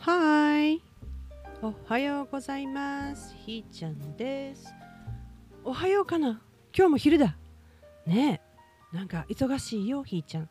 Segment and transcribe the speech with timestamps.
[0.00, 0.82] はい。
[1.60, 3.34] おはようございます。
[3.44, 4.74] ひーちゃんです。
[5.62, 6.40] おはようかな
[6.74, 7.36] 今日も昼だ。
[8.06, 8.40] ね
[8.92, 10.48] え、なんか忙しいよ、ひーちゃん。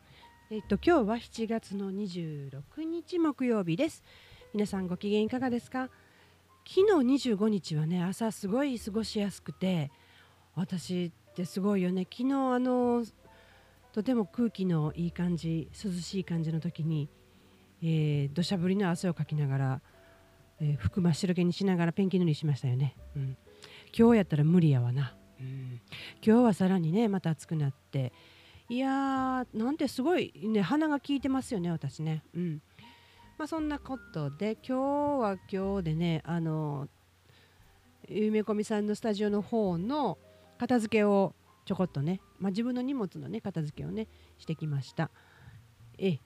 [0.52, 4.04] えっと、今日は7月の26日木曜日です。
[4.54, 5.90] 皆さんご機嫌いかがですか？
[6.64, 9.90] 昨日25日はね、朝すごい過ごしやすくて、
[10.54, 12.06] 私ってすごいよね。
[12.08, 13.04] 昨日あの、
[13.90, 17.08] とても空気のいい感じ、涼しい感じの時に、
[17.82, 19.80] えー、土砂降りの汗をかきながら、
[20.60, 23.36] えー服真っ白けにしながらペンキ塗りしましたよね、うん、
[23.96, 25.80] 今日やったら無理やわな、うん、
[26.24, 28.12] 今日はさらにねまた暑くなって。
[28.68, 32.22] いやーなんてすごいね鼻が効いてますよね私ね。
[32.36, 32.62] うん。
[33.36, 36.88] まあそんなことで今日は今日でねあの
[38.08, 40.18] ゆめこみさんのスタジオの方の
[40.56, 44.06] 片付けをちょこっとね、まあ、自分の荷物のね片付けをね
[44.38, 45.10] してきました。
[45.98, 46.20] ええ。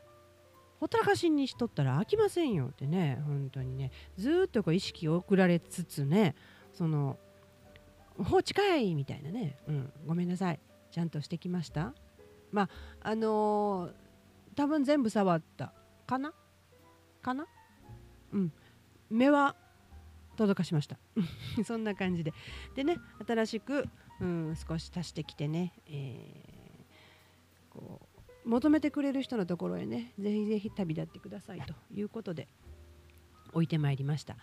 [0.84, 3.23] ほったらかしにしとったら飽きませんよってね。
[3.25, 3.91] 本当にね。
[4.19, 6.34] ずーっとこう意識を送られつつね
[6.75, 7.19] その
[8.19, 10.61] 放置かいみたいなね、うん、ごめんなさい。
[10.91, 11.94] ちゃんとしてきました？
[12.53, 12.69] まあ
[13.00, 13.92] あのー
[14.56, 15.72] 多分全部触った。
[16.06, 16.34] かな？
[17.22, 17.47] かな？
[18.33, 18.53] うん。
[19.09, 19.56] 目は
[20.37, 20.98] 届かしました。
[21.64, 22.34] そんな感じで。
[22.75, 23.89] でね新しく、
[24.20, 28.14] うん、少し足してきてね、えーこう
[28.45, 32.48] 求めてくれる人のところへねぜひぜひ旅立ってくださいということで
[33.53, 34.37] 置いてまいりました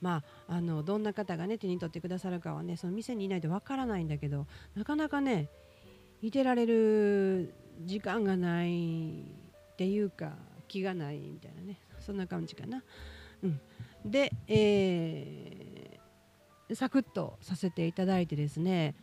[0.00, 5.48] まああのどんな方がね手に取ってくださるかはねその店にいないとわからないんだけどなかなかね
[6.22, 10.32] いてられる時間がないっていうか
[10.68, 12.82] 気がないみたいなねそんな感じかな。
[13.44, 13.60] うん、
[14.04, 15.72] で、えー
[16.74, 18.94] サクッとさせていただいてですね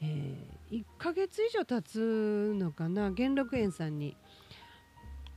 [0.00, 0.34] え
[0.70, 4.16] 1ヶ月以上経つのかな元禄園さんに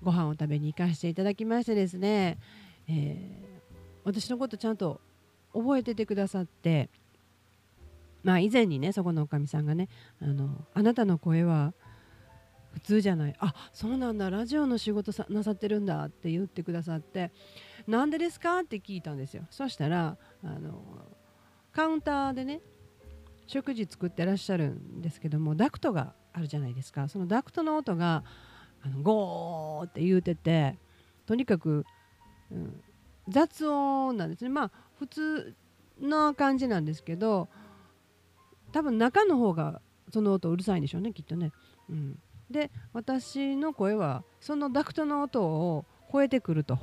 [0.02, 2.39] ご飯を食べに行かせていただきましてですね、
[2.88, 3.49] えー
[4.05, 5.02] 私のことちゃんと
[5.53, 6.89] 覚えててくださって
[8.23, 9.88] まあ以前にねそこのおかみさんがね
[10.21, 11.73] あの「あなたの声は
[12.71, 13.36] 普通じゃない。
[13.39, 17.31] あそうなんだラジオの仕事さなさってるんだ」って言ってくださって
[17.87, 19.45] 「なんでですか?」って聞いたんですよ。
[19.52, 20.81] そしたらあの
[21.71, 22.61] カウンターでね
[23.49, 28.23] 食事作ってらっしゃるんですけどもダクトがあるじゃないですかそのダクトの音が
[28.83, 30.77] あのゴーって言うてて
[31.26, 31.83] とにかく、
[32.52, 32.80] うん、
[33.27, 35.55] 雑音なんですねまあ普通
[35.99, 37.49] な感じなんですけど
[38.71, 39.81] 多分中の方が
[40.14, 41.52] その音うるさいんでしょうねきっとね。
[41.89, 42.20] うん、
[42.52, 46.77] で私の声はそのダクトの音を超えてくると。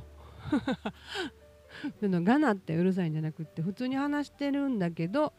[2.01, 5.33] ガナってうるさいんじゃなくって普通に話してるんだけど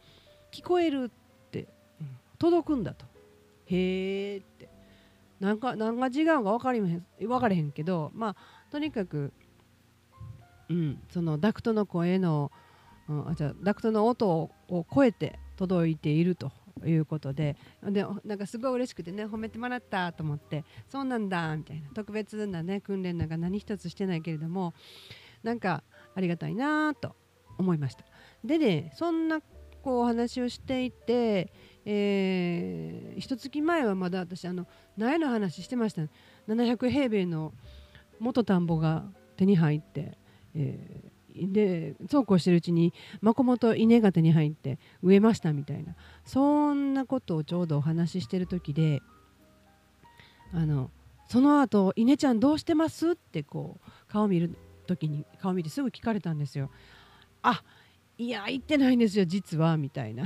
[0.51, 1.09] 聞こえるっ、
[2.39, 3.05] 届くんだと
[3.67, 4.69] へーって
[5.39, 8.35] なんか何が違うか分かりまへん分かれへんけどまあ
[8.71, 9.31] とにかく、
[10.69, 12.51] うん、そのダクトの声の、
[13.07, 16.51] うん、あじゃあダクトの音をを超えて届いていると
[16.85, 24.73] いうことででなんかすごい嬉しくてね褒めてもらったと思ってそうなんだみたいな特別なね訓練なんか何一つしてないけれども
[25.43, 25.83] なんか
[26.15, 27.15] ありがたいなと
[27.57, 28.05] 思いました。
[28.43, 29.41] でねそんな
[29.89, 31.51] こうお話をしていて、
[31.83, 34.67] えー、一月前はまだ私あの
[34.97, 36.03] 苗の話してました、
[36.47, 37.53] 700平米の
[38.19, 39.05] 元田んぼが
[39.35, 40.15] 手に入って、
[40.53, 41.09] えー
[41.41, 45.95] でそうこうしてるうちにまこもと稲が手に入って植えましたみたいな
[46.25, 49.01] そんなことをちょうどお話ししてる時で
[50.51, 50.89] あの
[51.29, 56.71] その後稲ちゃんどうしてます?」ってこう顔見る時に顔見てすぐ聞かれたんですよ。
[57.41, 57.63] あ
[58.19, 60.25] いや言ってないんですよ実はみたいな。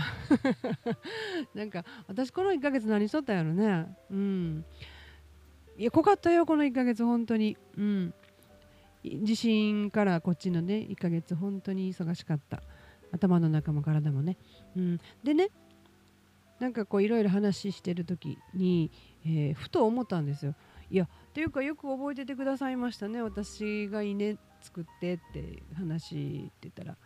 [1.54, 3.96] なんか私この1ヶ月何しとったんやろね。
[4.10, 4.66] うん。
[5.78, 7.56] いや濃かったよこの1ヶ月本当に。
[7.78, 8.14] うん。
[9.04, 12.64] 地震からこっちのね1ヶ月本当に忙しかった。
[13.12, 14.38] 頭の中も体もね、
[14.76, 15.50] うん、でね
[16.60, 18.90] なんかこういろいろ話してる時に、
[19.24, 20.56] えーふと思ったんですよ。
[20.90, 26.98] いやっていうかよく覚えててくださいましたね私が稲作ってって話って言ったら。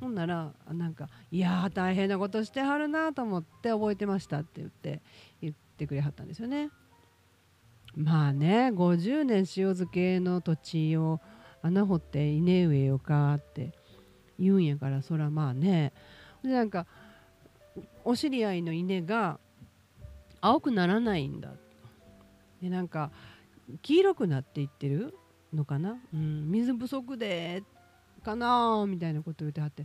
[0.00, 5.02] ほんならなんか「いやー大変なことしてはるなと思って覚えてました」って言って
[5.42, 6.70] 言ってくれはったんですよね。
[7.94, 9.44] まあね50年塩
[9.74, 11.20] 漬けの土地を
[11.62, 13.72] 穴掘って稲植えようかって
[14.38, 15.92] 言うんやからそらまあね。
[16.42, 16.86] でなんか
[18.04, 19.38] お知り合いの稲が
[20.40, 21.50] 青くならないんだ。
[22.62, 23.10] でなんか
[23.82, 25.14] 黄色くなっていってる
[25.52, 27.62] のかな、うん、水不足で
[28.20, 29.84] かなみたいなこと言ってはって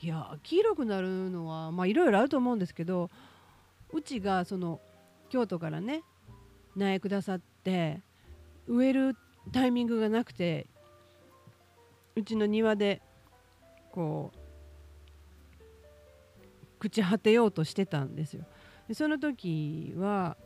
[0.00, 3.10] いや黄色くなるのはまあいろいろあると思うんですけど
[3.92, 4.80] うちがその
[5.28, 6.02] 京都からね
[6.76, 8.02] 苗くださって
[8.66, 9.16] 植える
[9.52, 10.66] タイミングがなくて
[12.14, 13.00] うちの庭で
[13.92, 14.32] こ
[16.80, 18.44] う朽ち果てようとしてたんですよ。
[18.88, 20.36] でその時は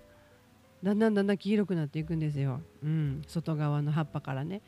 [0.83, 4.61] だんだんだんだん黄色くなっていくんですよ、うん、外側の葉っぱからね。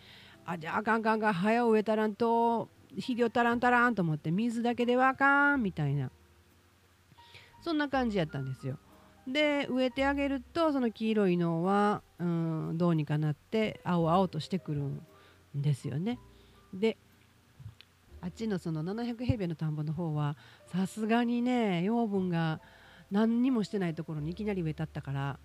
[0.47, 6.11] あじゃああかんかんかん早植えたらんと肥料足らん足らんと思って水だけではあかんみたいな
[7.61, 8.79] そんな感じやったんですよ。
[9.27, 15.03] で植えてあげるとその黄色いのは、うん、どうにかなって青々としてくるん
[15.53, 16.21] ですよね。
[16.73, 16.97] で
[18.21, 22.61] あっちのその700平米の田んぼの方はさすがにね養分が
[23.11, 25.39] 何にもしてないところにいきなり植えたったから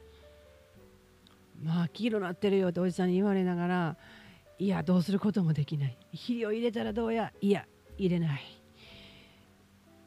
[1.64, 3.98] まあ黄色なってるよっておじさんに言われながら
[4.62, 5.98] いやどうすることもできない。
[6.12, 7.34] 肥料入れたらどうや？
[7.42, 7.66] いや
[7.98, 8.42] 入れない。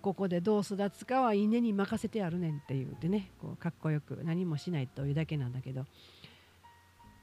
[0.00, 3.32] ここでどう育つかは稲に任せてやるねんって言うてね。
[3.40, 5.86] こうかっこよく何もしないというだけなんだけど。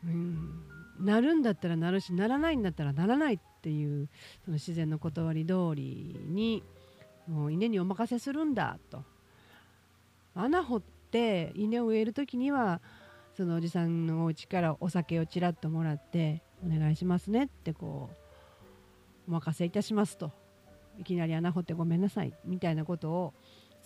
[0.04, 0.62] うん。
[1.00, 4.10] なるんだったらなるしならないんだったらならないっていう
[4.44, 6.62] その自然の断り通りに
[7.30, 9.06] もう稲にお任せするんだと。
[10.36, 10.82] 穴掘っ
[11.12, 12.82] て稲を植える時には
[13.38, 18.10] そのおじさんのお家からお酒をちらっともらってお願いしますねってこ
[19.28, 20.32] うお任せいたしますと。
[21.00, 23.34] いきなり穴掘ってごめんなさいみたいなことを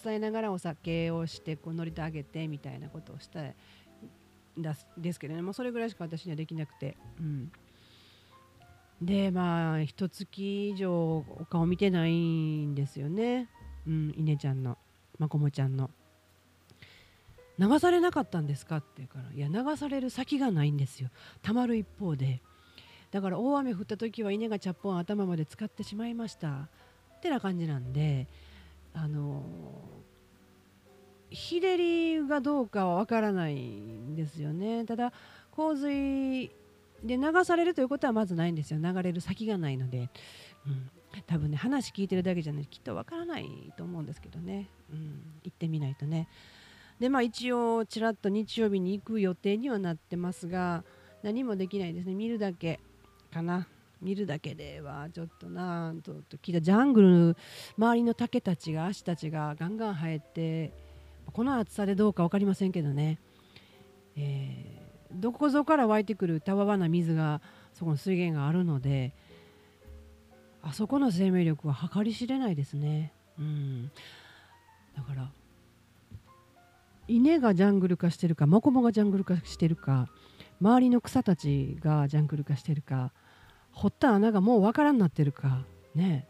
[0.04, 3.42] 伝えながらお酒をしてこう乗りてあげてみたいなことをした
[4.98, 7.52] ですけどねもうそれぐらいしか私にはできなくて、うん、
[9.02, 13.50] でまあ一月以上お顔見てないんですよね、
[13.88, 14.78] うん、稲ちゃんの
[15.20, 15.90] まこもちゃんの。
[17.58, 21.10] 流されなかったんですかって言うからいや流される先がないんですよ。
[21.42, 22.42] たまる一方で。
[23.16, 26.50] だから大雨降った時は稲がチャッポン頭まで使ってしまいました。
[26.50, 28.28] ってな感じなんで
[28.94, 29.42] あの
[31.30, 34.84] 日照りがどうかはわからないんですよね。
[34.84, 35.14] ただ
[35.52, 36.52] 洪水
[37.06, 38.82] で流されるということはまずないんですよ。
[38.84, 40.10] 流れる先がないので、
[40.68, 40.90] うん、
[41.26, 46.28] 多分ね話聞いてるだけじゃないきっとわからないと思うんですけどね、うん、行ってみないとね。
[47.00, 50.84] でまあ一応ちらっと日曜日に行く予定にはなってますが
[51.24, 52.14] 何もできないですね。
[52.14, 52.82] 見るだけ。
[53.36, 53.68] かな
[54.02, 57.38] 見るだけではちょっとなとと聞いたジャングル
[57.78, 60.72] 周りの竹たちが足たちがガンガン生えて
[61.34, 63.20] この暑さでどうか分かりませんけどね、
[64.16, 67.42] えー、どこぞから湧いてくるたわわな水が
[67.74, 69.14] そこの水源があるので
[70.62, 73.12] あそこの生命力は計り知れないですね。
[73.38, 73.92] うん、
[74.96, 75.30] だから
[77.08, 80.08] 稲がジャングル化してるかマコモがジャングル化してるか
[80.62, 83.12] 周りの草たちがジャングル化してるか
[83.76, 85.64] 掘った穴がもう分からんなってるか。
[85.94, 86.28] ね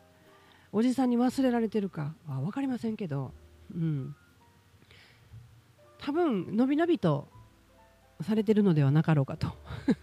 [0.71, 2.13] おじさんに忘れられてるか。
[2.27, 3.31] は分かりませんけど、
[3.74, 4.15] うん、
[6.00, 7.30] 多分のびのびと
[8.21, 9.47] されてるのではなかろうかと。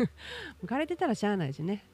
[0.65, 1.85] 枯れてたらしゃあないしね。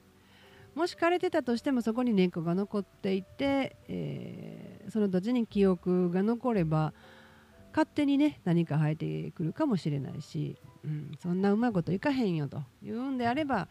[0.74, 6.92] もし枯れてたとしてもそこに根っこが残っていて、えー、その土地に記憶が残れば
[7.72, 13.66] 勝手にね何か生えてくるかもしれないし、うん、そんなうまいこといかへんよというんであれば、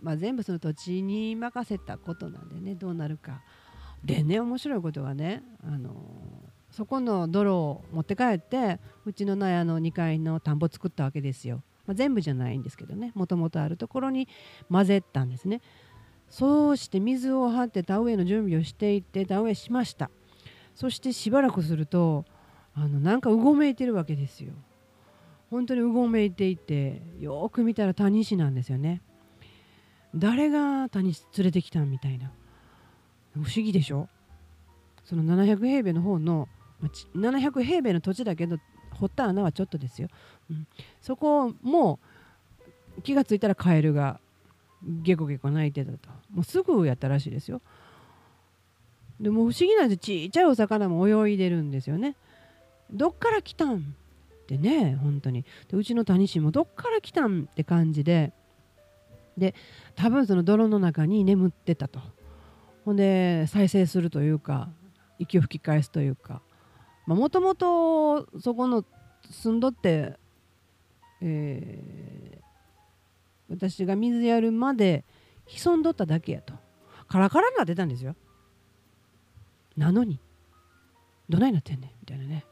[0.00, 3.42] まあ、全部その土地に任せたことなんでねどうなるか。
[4.04, 5.92] でね面白いことがね、あの、
[6.70, 11.62] そこの泥を持って帰ってうちの納屋の2階の田んぼ作ったわけですよ。
[11.86, 14.28] まあ、全部じゃないんですけどねもともとあるところに
[14.70, 15.60] 混ぜたんですね。
[16.28, 20.10] そうして水を張って田植えの準備をしていって田植えしました
[20.74, 22.26] そしてしばらくすると
[22.74, 24.52] あのなんかうごめいてるわけですよ。
[25.50, 29.02] 本当にうごめいていてよく見たら谷氏なんですよね。
[30.14, 32.30] 誰が谷連れてきたんみたいな。
[33.34, 34.08] 不思議でしょ？
[35.04, 36.48] その700平米の方の
[37.14, 38.58] 700平米の土地だけど
[38.92, 40.08] 掘った穴はちょっとですよ、
[40.50, 40.66] うん、
[41.00, 41.98] そこも
[43.02, 44.18] 気がついたらカエルが
[44.82, 45.98] ゲコゲコ鳴いてたと。
[46.32, 47.60] もうすぐやったらしいですよ。
[49.20, 52.16] でも不思議なんでちっちゃいお魚も泳いでるんですよね。
[52.90, 53.76] どっから来たん？
[53.76, 53.80] っ
[54.46, 55.44] てね本当に。
[55.68, 57.48] でうちの谷氏もどっから来たん？
[57.50, 58.32] って感じで
[59.38, 59.54] で
[59.94, 62.00] 多分その泥の中に眠ってたと。
[62.84, 64.70] ほんで再生するというか
[65.18, 66.42] 息を吹き返すというか。
[67.06, 68.84] もともとそこの
[69.30, 70.18] 住んどって、
[71.22, 72.40] えー、
[73.48, 75.04] 私が水やるまで
[75.46, 76.54] 潜んどっただけやと。
[77.08, 78.14] カラカラになってたんですよ。
[79.76, 80.20] なのに
[81.28, 82.44] どないなってんねんみたいなね。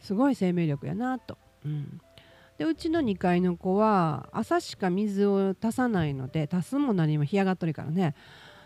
[0.00, 1.38] すごい生命力やなと。
[1.64, 2.00] うん、
[2.58, 8.14] でうちの2階の子は朝しか水を足さないので足すも何も干上がっとるからね。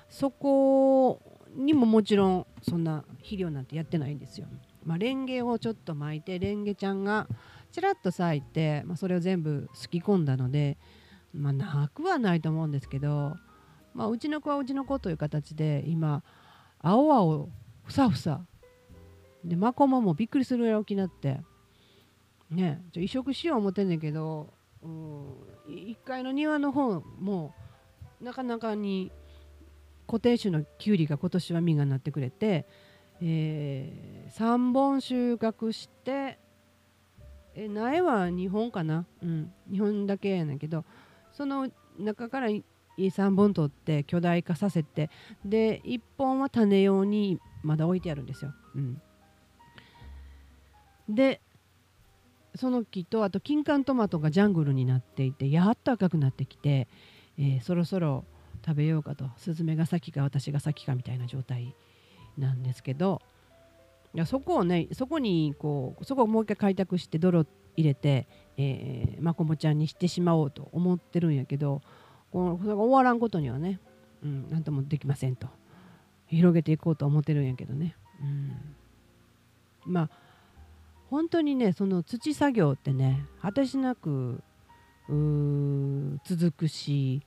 [0.08, 1.20] そこ
[1.54, 4.46] にももちろんそんな肥料なんてやってないんですよ。
[4.84, 7.26] まあ、レンゲをちょっと巻いてレンゲちゃんが
[7.72, 10.78] ちらっと咲いて、まあ、それを全部すき込んだので、
[11.34, 13.36] まあ、なくはないと思うんですけど
[13.96, 16.22] まあ、うちの子はうちの子という形で今
[16.80, 17.46] 青々
[17.84, 18.42] ふさふさ。
[19.42, 21.40] でマコモもびっくりするぐらい大きなって。
[22.50, 25.32] ねちょ移植しよう思ってんねんけど、うん、
[25.68, 27.54] 1階の庭の方も
[28.20, 29.12] なかなかに
[30.06, 32.66] 固定種のキュウリが今年は実がなってくれて、
[33.20, 36.38] えー、3本収穫して
[37.56, 40.84] え苗は2本かな、うん、2本だけやねんけど
[41.32, 42.48] その中から
[42.98, 45.10] 3本取って巨大化させて
[45.44, 48.54] で1本は種用にまだ置いてあるんですよ。
[48.74, 49.02] うん、
[51.08, 51.40] で
[52.56, 56.88] その木とあと金柑トマトがジャングルになっていてやっと赤くなってきて、
[57.38, 58.24] えー、そろそろ
[58.64, 61.74] 食べようかとスズメが先か私が先かみたいな状態
[62.38, 63.20] なんですけど
[64.14, 67.46] いやそこをねそこにこうそこをもう一回開拓して泥
[67.76, 71.82] 入れて、えー、まこもちゃんにしてしまおうと思ってるんやけど
[72.32, 73.78] このそれが終わらんことにはね、
[74.22, 75.48] うん、なんともできませんと。
[76.28, 78.52] 広げていこうと思ってるんやけどね、うん、
[79.84, 80.10] まあ
[81.10, 84.42] 本当にねその土作業ってね果てしなく
[86.24, 87.22] 続くし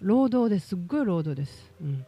[0.00, 2.06] 労働ですっごい労働です、うん、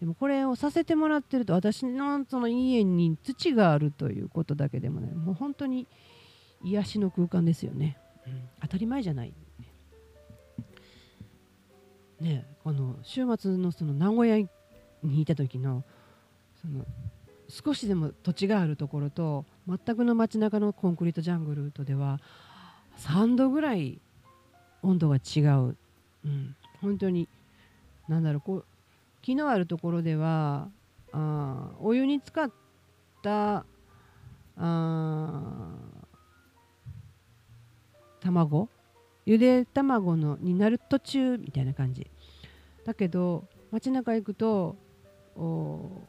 [0.00, 5.86] でもこれをさせてもらってると私のその家に土があるということだけでもねもう本当に
[6.62, 9.34] 癒しの空間ですよね、うん、当たり前じゃない。
[12.20, 14.36] ねこの週末のその名古屋
[15.02, 15.84] にいた時の
[16.60, 16.84] その
[17.50, 22.20] 少しでも土地があるところと全くの街中のコンクリートジャングルとでは
[22.98, 24.00] 3度ぐらい
[24.82, 25.76] 温度が違う、
[26.24, 27.28] うん、本当に
[28.08, 28.64] 何だろうこう
[29.22, 30.68] 木のあるところでは
[31.12, 32.52] あお湯に浸かっ
[33.22, 33.64] た
[34.56, 35.74] あ
[38.20, 38.68] 卵？
[39.26, 42.06] ゆで卵のになる途中みたいな感じ。
[42.84, 44.76] だけど街中行くと
[45.36, 46.02] お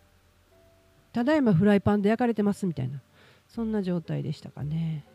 [1.13, 3.01] ただいまフライパンで焼かれてますみたいな。
[3.47, 5.05] そんな状態でしたかね。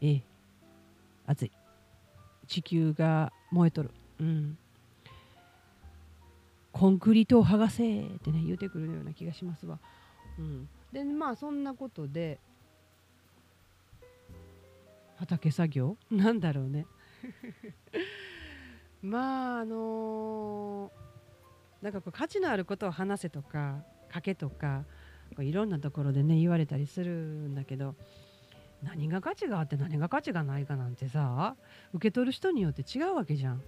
[0.00, 0.22] ええ。
[1.26, 1.52] 暑い。
[2.46, 3.90] 地球が燃えとる。
[4.20, 4.58] うん。
[6.76, 9.78] コンクリートを剥がせってね言うてくるような気がしますわ、
[10.38, 12.38] うん、でまあそんなことで
[15.16, 15.96] 畑作業？
[16.12, 16.86] なんだろうね。
[19.00, 24.84] まああのー、なんかこう価値のあることを話せとか賭けとか
[25.42, 27.94] いろんなところでね言われたりするんだけど
[28.82, 31.56] 何が価値があって何が価値がないかなんてさ
[31.94, 33.62] 受け取る人によって違うわけじゃん。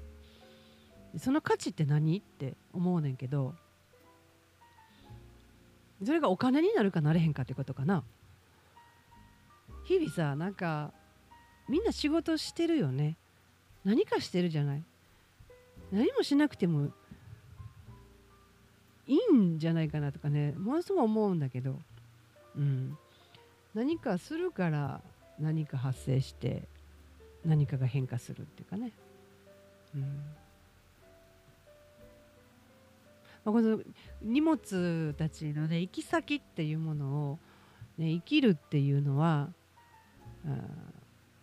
[1.16, 3.54] その価値って何って思うねんけど
[6.04, 8.04] それがお金になるかなれへんかってことかな。
[9.84, 10.92] 日々さなんか
[11.66, 13.16] みんな仕事してるよね
[13.84, 14.84] 何かしてるじゃない
[15.90, 16.90] 何もしなくても
[19.08, 21.78] いいんじゃないかなとかねものすごい思うんだけど、
[22.56, 22.96] うん、
[23.74, 25.00] 何かするから
[25.40, 26.62] 何か発生して
[27.44, 28.92] 何かが変化するっていうかね、
[29.94, 30.02] うん。
[33.44, 33.80] まあ、この
[34.20, 37.38] 荷物たちのね行き先っていうものを、
[37.96, 39.48] ね、生きるっていうのは
[40.46, 40.50] あ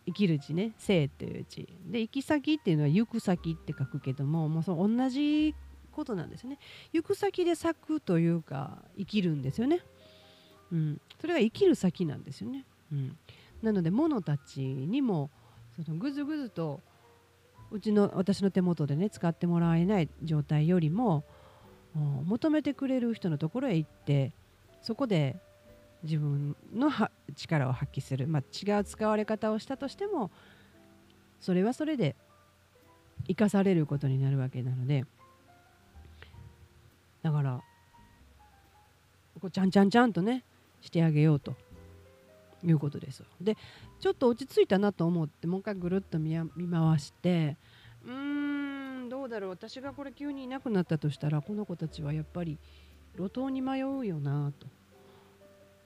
[0.05, 5.55] 生きる字ね生っていう字で行き先っていうのは行く先って書くけどももうその同じ
[5.95, 6.59] ことなんですね。
[6.93, 9.79] 行く先で咲くというか生きるんですよね、
[10.71, 13.17] うん、それが生きる先なんですよね、うん、
[13.61, 15.29] なので物たちにも
[15.83, 16.81] そのぐずぐずと
[17.71, 21.23] うちの私の手元でね使ってもらえない状態よりも
[21.93, 24.33] 求めてくれる人のところへ行って
[24.81, 25.37] そこで
[26.03, 26.91] 自分の
[27.35, 30.29] 力を発揮する、まあ、違う使われ方をしたとしても
[31.39, 32.15] それはそれで
[33.27, 35.05] 生かされることになるわけなので
[37.25, 37.59] だから
[39.41, 40.43] こうちゃんちゃんちゃんとね
[40.79, 41.55] してあげようと。
[42.63, 43.23] いうことです。
[43.41, 43.57] で
[43.99, 47.57] ちょっと落ち着いたなと思ってもう一回ぐるっと見回して
[48.03, 49.49] うーんどうだろう。
[49.51, 52.57] 私がこれ急にいなくなったとしたらこの子たちはやっぱり
[53.17, 54.67] 路頭に迷うよなと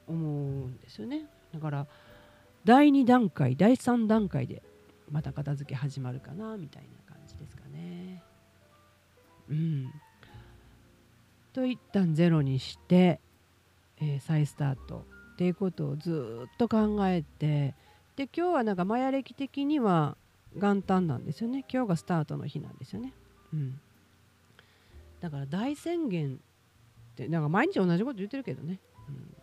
[0.08, 1.26] 思うんですよね。
[1.54, 1.88] だから
[2.66, 4.62] 第2段階第3段階で
[5.10, 8.24] また片付け始まるかなみたいな感じですかね。
[9.50, 9.92] うん。
[11.54, 13.20] と一旦ゼロにして、
[14.02, 17.76] えー、再スタートっていうことをずっと考えて
[18.16, 20.18] で今日はなんかマヤ歴的には
[20.56, 21.64] 元旦なんですよね。
[21.72, 23.14] 今日がスタートの日なんですよね。
[23.54, 23.80] うん。
[25.22, 29.36] だから大宣言ってなんか毎日同じこと言ってるけどね、うん、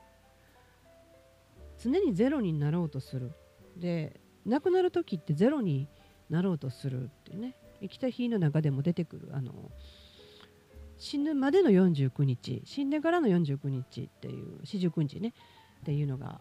[1.93, 3.33] 常にゼロになろうとする。
[3.77, 5.89] で亡くなる時ってゼロに
[6.29, 7.55] なろうとするってね。
[7.81, 9.53] 生きた日の中でも出てくるあの
[10.99, 15.35] 死ぬまでの49日死んでからの49日っていう四十九日ね
[15.81, 16.41] っていうのが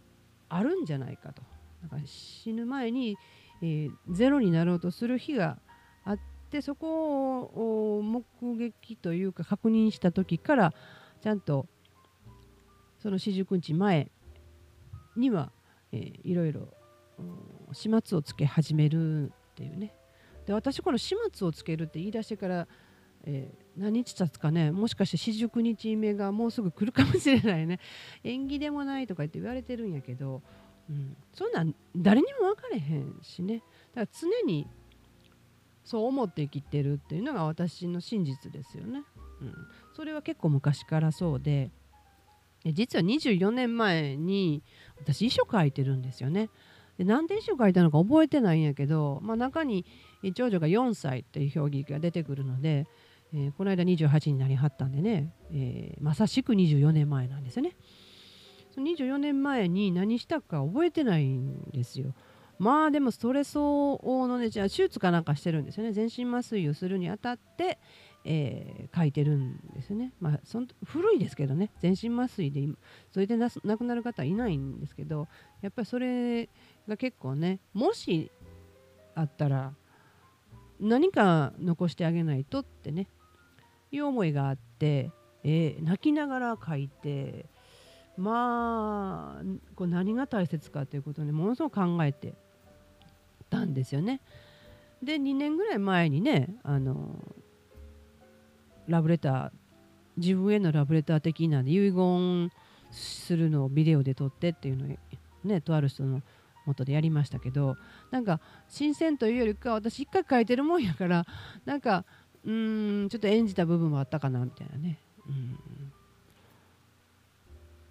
[0.49, 1.41] あるんじゃないかと。
[1.83, 3.17] だか死ぬ前に、
[3.61, 5.57] えー、ゼロになろうとする日が
[6.03, 6.19] あっ
[6.49, 8.23] てそこを目
[8.57, 10.73] 撃というか確認した時から
[11.21, 11.67] ちゃんと
[12.99, 14.09] その四十九日前
[15.15, 15.51] には、
[15.91, 16.67] いろいろ
[17.71, 19.93] 始末をつけ始めるっていうね。
[20.45, 22.67] で私この始末をつけるって言い出してから、
[23.25, 27.79] えー、何日経つかねもしかして四十九日目がもうすぐ来るかもしれないね。
[28.23, 30.41] 縁起でもないとか言って言われてるんやけど、
[30.89, 33.63] うん、そんなん誰にも分かれへんしね。
[33.93, 34.67] だから常に
[35.83, 39.03] そう思って生きてるっていうのが私の真実ですよね、
[39.39, 39.53] うん、
[39.95, 41.69] それは結構昔からそうで
[42.73, 44.63] 実は24年前に
[44.97, 46.49] 私遺書書いてるんですよね。
[46.97, 49.85] で何で遺書書いたのか覚えてないんやけど、まあ、中に
[50.33, 52.87] 長女が4歳っていう表記が出てくるので、
[53.33, 57.75] えー、この間28になりはったんでね、えー、まさしく24年前なんですよね。
[58.73, 62.13] その24年前に何したか覚えてないんですよ。
[62.59, 67.79] まあでもそれ相応のねじゃあ手術かなんかしてるんですよね全身麻酔をするにあたって、
[68.23, 70.13] えー、書いてるんですね。
[70.19, 72.67] まあ、その古いですけどね全身麻酔で
[73.11, 75.27] それで亡くなる方はいないんですけど
[75.61, 76.49] やっぱりそれ
[76.87, 78.31] が結構ねもし
[79.15, 79.73] あったら
[80.79, 83.07] 何か残してあげないとってね
[83.91, 85.11] いう思いがあって、
[85.43, 87.45] えー、泣きながら書いて
[88.17, 89.43] まあ
[89.75, 92.33] こう何が大切かということにものすごく考えて
[93.49, 94.21] たんですよね。
[95.03, 97.19] で2年ぐらい前にねあの
[98.87, 99.51] ラブレター
[100.17, 102.51] 自分へのラブレター的な遺言
[102.91, 104.97] するのをビデオで撮ってっていうのを
[105.43, 106.21] ねとある人の
[106.65, 107.75] 元でやりましたけど
[108.11, 111.25] なんか新鮮というよりか私一回書いてるもんやから
[111.65, 112.05] なんか
[112.45, 115.57] うんちょっと演じた部分もあったかなみたいなね、うん、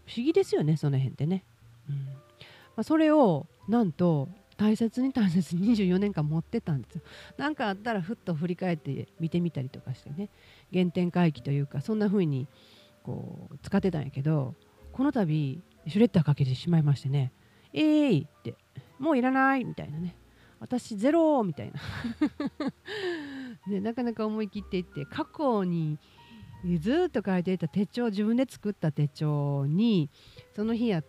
[0.06, 1.44] 不思議ですよねその辺ってね、
[1.88, 2.02] うんま
[2.78, 7.02] あ、それをなんと大切に大切に24年間持ってたんですよ。
[7.36, 10.28] 何かあったらふっと振り返って見てみたりとかしてね
[10.72, 12.46] 原点回帰というかそんな風に
[13.02, 14.54] こう使ってたんやけど
[14.92, 17.32] この度シュレッダーかけてしまいましてね
[17.74, 18.54] 「えーい!」って
[18.98, 20.16] 「もういらない!」みたいなね
[20.60, 21.80] 「私ゼロ!」みたいな
[23.66, 25.98] ね、なかなか思い切っていって過去に
[26.80, 30.10] ずっと書いていた手帳自分で作った手帳に
[30.54, 31.02] その日や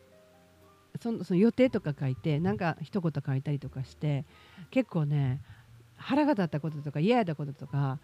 [1.01, 4.25] そのその予定とか書いてなんか一言書いたりとかして
[4.71, 5.41] 結構ね
[5.97, 7.99] 腹が立ったこととか嫌やったこととか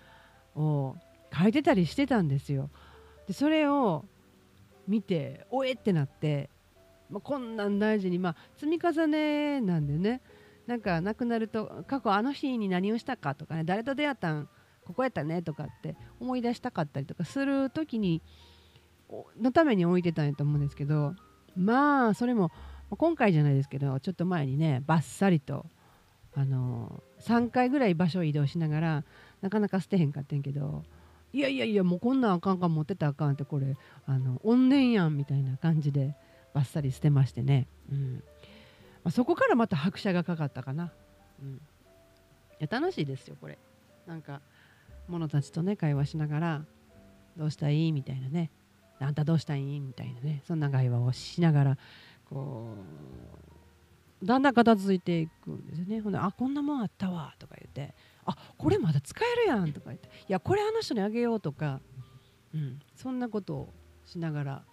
[0.56, 0.96] を
[1.34, 2.70] 書いてたりしてたんですよ。
[3.28, 4.06] でそれを
[4.88, 6.50] 見ておえってなって、
[7.10, 10.22] まあ、こんなん大事に、まあ、積み重ねなんでね
[10.72, 13.36] なんか亡くなると過去あの日に何をしたか？
[13.36, 14.48] とかね誰と出会ったん？
[14.86, 18.22] ここやったねとかって思い出したかったりとかする時に
[19.38, 21.14] のために置いてたんやと思うんですけど
[21.58, 22.52] まあそれも
[22.90, 25.66] 今回じゃないですけどちょっと前にねバッサリと
[26.36, 29.04] あの3回ぐらい場所を移動しながら
[29.42, 30.86] なかなか捨てへんかってんけど
[31.34, 36.16] いやいやいやもうこんなんあかんか持ってたらあかんってこれあの怨念やんみたいな感じで
[36.54, 38.24] バッサリ捨てましてね、うん。
[39.04, 40.92] まあ、そこからまた拍車がかかったかな、
[41.42, 41.58] うん、い
[42.60, 43.58] や楽しいですよこれ。
[44.06, 44.42] なんか
[45.08, 46.66] 者たちとね会話しながら
[47.36, 47.92] どうしたい？
[47.92, 48.52] みたいなね。
[49.00, 49.80] あんたどうしたいい？
[49.80, 50.44] みたいなね。
[50.46, 51.78] そんな会話をしながら
[52.30, 52.76] こ
[54.22, 56.02] うだんだん片付いていくんですよね。
[56.02, 57.96] ほんであこんなもんあったわとか言って。
[58.26, 60.08] あこれまだ使えるやんとか言って。
[60.08, 61.80] いやこれあの人にあげようとか、
[62.54, 63.74] うん、そんなことを
[64.06, 64.64] しながら、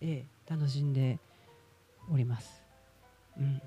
[0.00, 1.18] ええ、楽しんで
[2.08, 2.61] おります。
[3.38, 3.62] うん、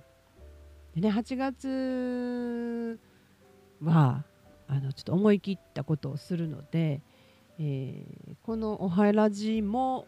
[0.96, 3.00] でね8月
[3.84, 4.24] は
[4.68, 7.02] あのちょっと思い切ったことをするので、
[7.60, 10.08] えー、このおはらじも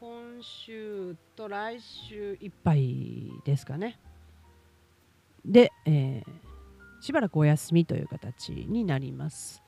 [0.00, 3.98] 今週と来週いっぱいですかね。
[5.44, 9.62] で、えー、しばらくお休みという形になります。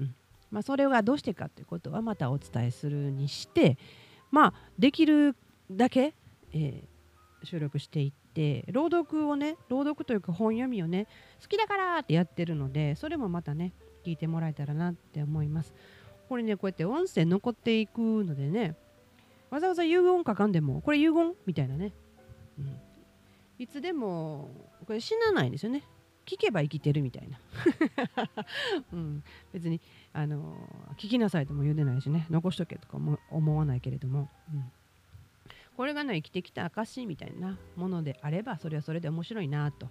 [0.00, 0.14] うん
[0.50, 3.76] まあ、それがどうしてかということはまたお伝えするにして、
[4.30, 5.36] まあ、できる
[5.70, 6.14] だけ、
[6.54, 11.06] えー、収録していって朗読をね朗読というか本読みをね
[11.42, 13.72] 好きだからってやってるのでそれもまたね
[14.04, 15.72] 聞いてもらえたらなって思います。
[16.28, 18.74] これねこうやって音声残っていくのでね
[19.50, 21.92] わざわざ遺言書かんでもこれ遺言みたいなね、
[22.58, 22.80] うん、
[23.58, 24.50] いつでも
[24.86, 25.84] これ死なないんですよね。
[26.26, 27.38] 聞けば生きてるみたいな、
[28.94, 29.78] うん、別に
[30.14, 30.56] あの
[30.96, 32.26] 聞きなさいとも言うてないしね。
[32.30, 34.72] 残しとけとかも思わないけれども、うん、
[35.76, 39.88] これがね生きてきた証みたいなものであればそれはそれで面白いなと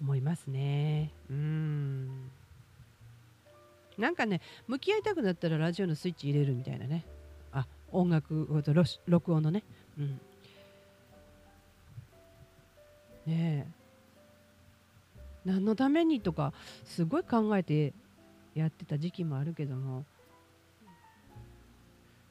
[0.00, 1.12] 思いますね。
[1.30, 2.30] うん。
[3.96, 7.04] なんかね向き合いたくなったらラジオのスイッチ入れるみたいなね。
[7.52, 8.46] あ音楽
[9.06, 9.64] 録音のね。
[9.98, 10.20] うん。
[13.26, 13.66] ねえ。
[15.44, 16.52] 何のためにとか
[16.84, 17.94] すごい考えて
[18.54, 20.04] やってた時期もあるけども。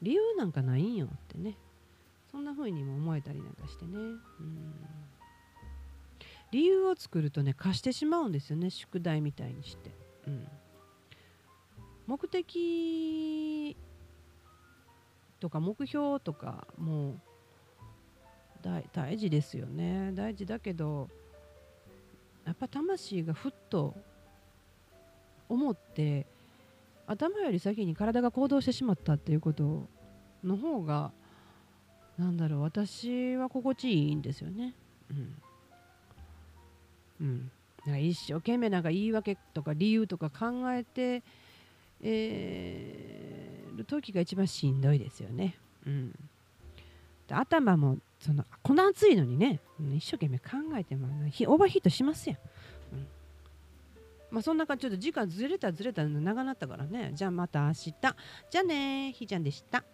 [0.00, 1.56] 理由なんかないんよってね。
[2.30, 3.96] そんな風にも思えたりなんかしてね。
[3.96, 4.74] うん。
[6.50, 8.70] 理由を作るとね貸してしまうんですよね。
[8.70, 9.90] 宿題みたいにして、
[10.26, 10.48] うん、
[12.06, 13.76] 目的
[15.40, 17.20] とか目標とかもう
[18.92, 20.12] 大事ですよね。
[20.14, 21.08] 大事だけど
[22.44, 23.94] やっぱ魂がふっと
[25.48, 26.26] 思って
[27.06, 29.86] 頭より先に体が行動してしまったっていうこと
[30.42, 31.12] の方が
[32.18, 34.74] なんだろう私は心地いいんですよね。
[35.10, 35.34] うん。
[37.20, 41.22] うん、一生懸命なんか言い訳とか理由とか考えて、
[42.00, 45.56] えー、る時が一番しんどいですよね。
[45.86, 46.14] うん、
[47.30, 49.60] 頭もそのこんな暑いのにね
[49.96, 50.44] 一生懸命考
[50.76, 52.38] えてもオーバーヒートしますやん。
[54.30, 57.94] まあ、そんな感じちょっと時間ずれたずれたの長なったからねじゃあまた明日
[58.50, 59.84] じゃあねひーちゃんでした。